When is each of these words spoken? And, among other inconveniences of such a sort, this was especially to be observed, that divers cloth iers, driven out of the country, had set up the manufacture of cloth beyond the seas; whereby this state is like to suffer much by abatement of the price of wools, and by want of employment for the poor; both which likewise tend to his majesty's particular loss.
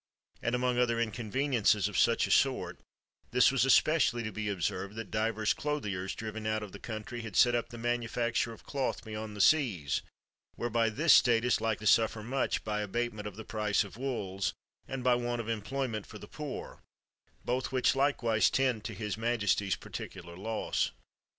And, 0.41 0.55
among 0.55 0.79
other 0.79 0.99
inconveniences 0.99 1.87
of 1.87 1.95
such 1.95 2.25
a 2.25 2.31
sort, 2.31 2.79
this 3.29 3.51
was 3.51 3.65
especially 3.65 4.23
to 4.23 4.31
be 4.31 4.49
observed, 4.49 4.95
that 4.95 5.11
divers 5.11 5.53
cloth 5.53 5.83
iers, 5.83 6.15
driven 6.15 6.47
out 6.47 6.63
of 6.63 6.71
the 6.71 6.79
country, 6.79 7.21
had 7.21 7.35
set 7.35 7.53
up 7.53 7.69
the 7.69 7.77
manufacture 7.77 8.51
of 8.51 8.63
cloth 8.63 9.03
beyond 9.05 9.35
the 9.37 9.41
seas; 9.41 10.01
whereby 10.55 10.89
this 10.89 11.13
state 11.13 11.45
is 11.45 11.61
like 11.61 11.77
to 11.81 11.85
suffer 11.85 12.23
much 12.23 12.63
by 12.63 12.81
abatement 12.81 13.27
of 13.27 13.35
the 13.35 13.45
price 13.45 13.83
of 13.83 13.95
wools, 13.95 14.55
and 14.87 15.03
by 15.03 15.13
want 15.13 15.39
of 15.39 15.47
employment 15.47 16.07
for 16.07 16.17
the 16.17 16.27
poor; 16.27 16.81
both 17.45 17.71
which 17.71 17.95
likewise 17.95 18.49
tend 18.49 18.83
to 18.83 18.95
his 18.95 19.19
majesty's 19.19 19.75
particular 19.75 20.35
loss. 20.35 20.89